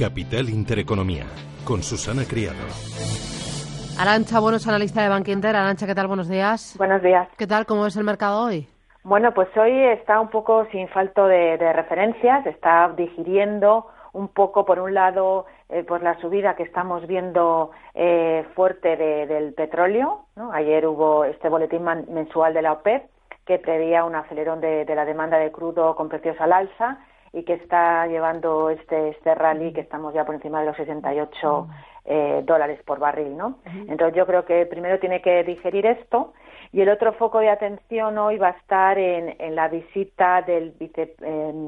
[0.00, 1.26] Capital Intereconomía,
[1.62, 2.56] con Susana Criado.
[4.00, 5.54] Arancha, buenos analista de Bankinter.
[5.54, 6.06] Arancha, ¿qué tal?
[6.06, 6.74] Buenos días.
[6.78, 7.28] Buenos días.
[7.36, 7.66] ¿Qué tal?
[7.66, 8.66] ¿Cómo es el mercado hoy?
[9.04, 14.78] Bueno, pues hoy está un poco sin falto de, referencias, está digiriendo un poco, por
[14.78, 20.24] un lado, eh, pues la subida que estamos viendo eh, fuerte del petróleo.
[20.54, 23.04] Ayer hubo este boletín mensual de la OPEP
[23.44, 27.00] que preveía un acelerón de, de la demanda de crudo con precios al alza
[27.32, 31.68] y que está llevando este, este rally que estamos ya por encima de los 68
[32.06, 33.58] eh, dólares por barril, ¿no?
[33.88, 36.32] Entonces yo creo que primero tiene que digerir esto
[36.72, 40.72] y el otro foco de atención hoy va a estar en, en la visita del
[40.72, 41.14] vice,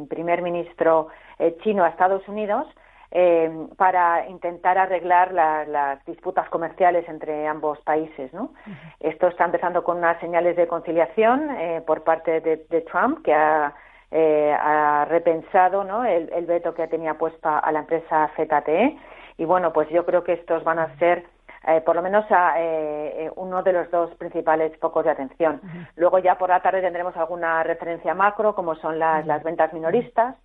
[0.08, 2.66] primer ministro eh, chino a Estados Unidos
[3.14, 8.32] eh, para intentar arreglar las disputas comerciales entre ambos países.
[8.32, 8.54] ¿no?
[9.00, 13.34] Esto está empezando con unas señales de conciliación eh, por parte de, de, Trump, que
[13.34, 13.74] ha
[14.14, 16.04] eh, ha repensado ¿no?
[16.04, 18.98] el, veto que tenía puesta a la empresa ZTE
[19.38, 21.24] y bueno pues yo creo que estos van a ser
[21.66, 25.62] eh, por lo menos a, eh, uno de los dos principales focos de atención.
[25.96, 30.36] Luego ya por la tarde tendremos alguna referencia macro, como son las, las ventas minoristas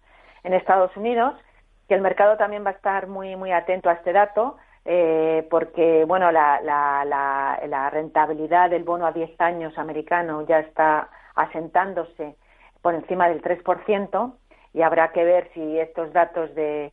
[0.43, 1.33] en Estados Unidos,
[1.89, 4.55] que el mercado también va a estar muy muy atento a este dato,
[5.49, 11.09] porque bueno la, la, la, la, rentabilidad del bono a 10 años americano ya está
[11.35, 12.37] asentándose
[12.81, 14.33] por encima del 3%
[14.73, 16.91] y habrá que ver si estos datos de,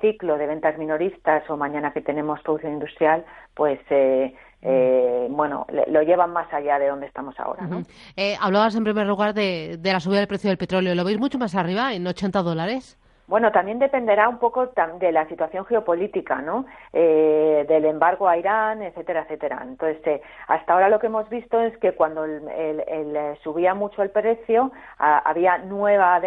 [0.00, 3.24] ciclo de ventas minoristas o mañana que tenemos producción industrial,
[3.54, 7.66] pues eh, eh, bueno, lo llevan más allá de donde estamos ahora.
[7.66, 7.82] ¿no?
[8.16, 10.94] Eh, hablabas en primer lugar de, de la subida del precio del petróleo.
[10.94, 12.98] ¿Lo veis mucho más arriba, en 80 dólares?
[13.26, 16.66] Bueno, también dependerá un poco de la situación geopolítica, ¿no?
[16.92, 19.60] Eh, del embargo a Irán, etcétera, etcétera.
[19.62, 22.42] Entonces, eh, hasta ahora lo que hemos visto es que cuando el,
[22.86, 26.20] eh, subía mucho el precio, había nueva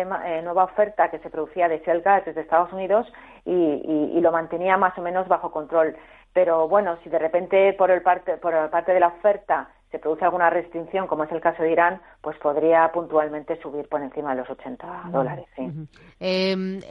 [0.44, 3.12] nueva oferta que se producía de shale gas desde Estados Unidos
[3.46, 5.96] y, lo mantenía más o menos bajo control.
[6.34, 10.00] Pero bueno, si de repente por el parte por la parte de la oferta se
[10.00, 14.31] produce alguna restricción, como es el caso de Irán, pues podría puntualmente subir por encima
[14.31, 15.46] de los 80 dólares.
[15.56, 15.72] Sí.
[16.20, 16.81] Em,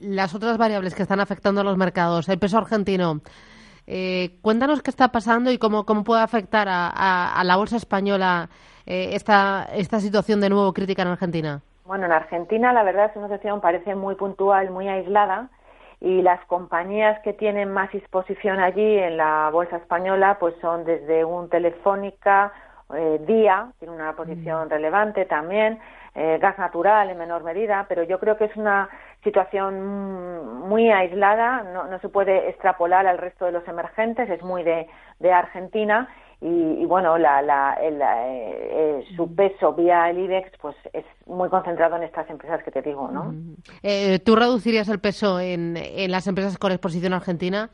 [0.00, 3.20] las otras variables que están afectando a los mercados, el peso argentino.
[3.88, 8.48] Eh, cuéntanos qué está pasando y cómo, cómo puede afectar a, la bolsa española
[8.84, 11.62] eh, esta, esta situación de nuevo crítica en Argentina.
[11.84, 15.50] Bueno, en Argentina la verdad es una situación parece muy puntual, muy aislada
[16.06, 21.24] y las compañías que tienen más exposición allí en la bolsa española pues son desde
[21.24, 22.52] un Telefónica,
[22.94, 24.70] eh, Día, tiene una posición mm.
[24.70, 25.80] relevante también,
[26.14, 28.88] eh, gas natural en menor medida, pero yo creo que es una
[29.24, 34.62] situación muy aislada, no, no se puede extrapolar al resto de los emergentes, es muy
[34.62, 34.86] de,
[35.18, 36.08] de Argentina
[36.40, 41.96] y, bueno, la, la, eh, eh, su peso vía el IBEX pues es muy concentrado
[41.96, 43.34] en estas empresas que te digo, ¿no?
[43.82, 47.70] Eh, ¿Tú reducirías el peso en, en las empresas con exposición argentina?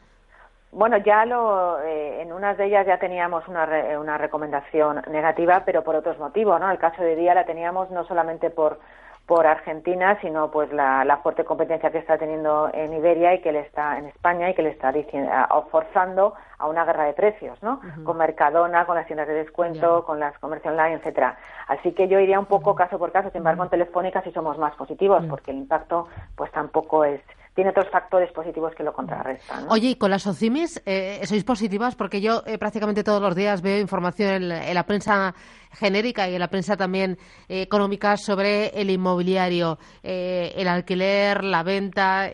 [0.71, 3.69] Bueno, ya lo, en unas de ellas ya teníamos una,
[4.01, 6.71] una recomendación negativa, pero por otros motivos, ¿no?
[6.71, 8.79] El caso de Día la teníamos no solamente por
[9.27, 13.53] por Argentina, sino pues la, la, fuerte competencia que está teniendo en Iberia y que
[13.53, 15.31] le está en España y que le está diciendo,
[15.71, 17.81] forzando a una guerra de precios, ¿no?
[18.05, 21.37] Con Mercadona, con las tiendas de descuento, con las comercio online, etcétera.
[21.69, 24.59] Así que yo iría un poco caso por caso, sin embargo en Telefónica sí somos
[24.59, 27.21] más positivos porque el impacto pues tampoco es
[27.55, 29.67] tiene otros factores positivos que lo contrarrestan.
[29.69, 31.95] Oye, y con las OCIMIS, eh, ¿sois positivas?
[31.95, 35.35] Porque yo eh, prácticamente todos los días veo información en, la prensa
[35.73, 37.19] genérica y en la prensa también
[37.49, 42.31] eh, económica sobre el inmobiliario, eh, el alquiler, la venta,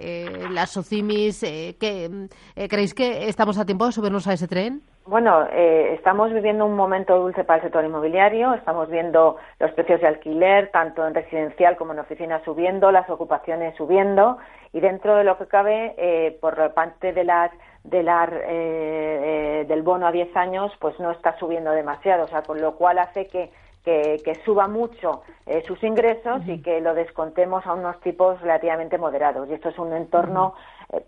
[0.51, 1.41] las OCIMIS.
[1.41, 4.83] ¿Creéis que estamos a tiempo de subirnos a ese tren?
[5.09, 8.53] Bueno, eh, estamos viviendo un momento dulce para el sector inmobiliario.
[8.53, 13.75] Estamos viendo los precios de alquiler, tanto en residencial como en oficinas, subiendo, las ocupaciones
[13.75, 14.37] subiendo.
[14.75, 17.51] Y dentro de lo que cabe, eh, por parte de las,
[17.85, 22.25] de la, eh, del bono a 10 años, pues no está subiendo demasiado.
[22.25, 23.51] O sea, con lo cual hace que
[23.85, 25.23] que, suba mucho
[25.67, 29.49] sus ingresos y que lo descontemos a unos tipos relativamente moderados.
[29.49, 30.53] Y esto es un entorno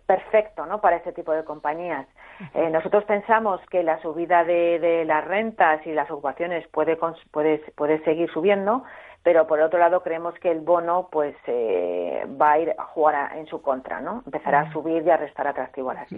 [0.06, 0.81] perfecto ¿no?
[0.81, 2.06] para ese tipo de compañías.
[2.55, 6.99] Eh, nosotros pensamos que la subida de, las rentas y las ocupaciones puede,
[7.31, 8.82] puede, puede seguir subiendo,
[9.23, 13.37] pero por otro lado creemos que el bono pues eh, va a ir a jugar
[13.37, 14.23] en su contra, ¿no?
[14.25, 16.09] Empezará a subir y a restar atractivo a las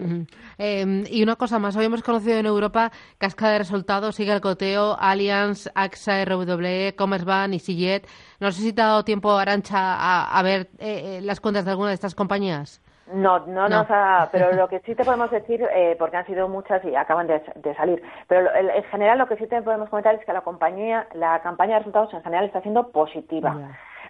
[0.57, 4.41] eh, y una cosa más, hoy hemos conocido en Europa cascada de resultados, sigue el
[4.41, 8.07] coteo, Allianz, AXA, RWE, Commerzbank y Sillet.
[8.39, 11.89] No sé si te ha dado tiempo, Arancha, a, ver eh, las cuentas de alguna
[11.89, 12.81] de estas compañías.
[13.13, 16.47] No, no, nos ha, pero lo que sí te podemos decir, eh, porque han sido
[16.47, 17.41] muchas y acaban de,
[17.75, 21.39] salir, pero en general lo que sí te podemos comentar es que la compañía, la
[21.41, 23.55] campaña de resultados en general está siendo positiva.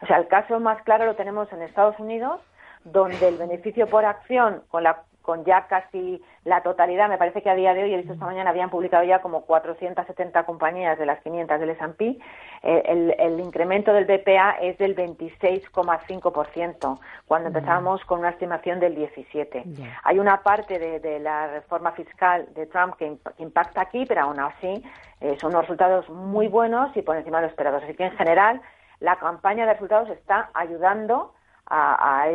[0.02, 2.40] O sea, el caso más claro lo tenemos en Estados Unidos,
[2.84, 7.50] donde el beneficio por acción con la con ya casi la totalidad, me parece que
[7.50, 11.06] a día de hoy, he visto esta mañana, habían publicado ya como 470 compañías de
[11.06, 12.20] las 500 del S&P,
[12.62, 18.98] eh, el, el, incremento del BPA es del 26,5%, cuando empezamos con una estimación del
[18.98, 19.64] 17%.
[20.04, 24.84] Hay una parte de, la reforma fiscal de Trump que, impacta aquí, pero aún así
[25.22, 27.78] eh, son unos resultados muy buenos y por encima de lo esperado.
[27.78, 28.62] Así que, en general,
[29.00, 31.34] la campaña de resultados está ayudando
[31.70, 32.28] a,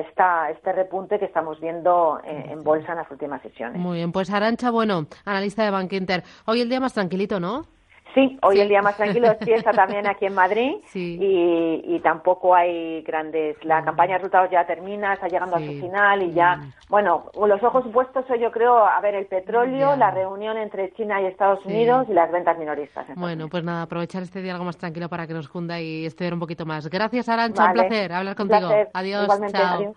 [0.00, 3.80] esta, este repunte que estamos viendo en, bolsa en las últimas sesiones.
[3.80, 6.24] Muy bien, pues Arancha, bueno, analista de Bank Inter.
[6.46, 7.66] Hoy el día más tranquilito, ¿no?
[8.14, 13.02] Sí, hoy el día más tranquilo es fiesta también aquí en Madrid y, tampoco hay
[13.02, 13.56] grandes.
[13.64, 17.62] La campaña de resultados ya termina, está llegando a su final y ya, bueno, los
[17.62, 22.06] ojos puestos yo creo a ver el petróleo, la reunión entre China y Estados Unidos
[22.08, 23.06] y las ventas minoristas.
[23.14, 26.34] Bueno, pues nada, aprovechar este día algo más tranquilo para que nos funda y estudiar
[26.34, 26.88] un poquito más.
[26.88, 28.68] Gracias, Arancha, un placer hablar contigo.
[28.92, 29.94] Adiós, chao.